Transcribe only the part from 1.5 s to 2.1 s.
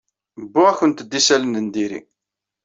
n diri.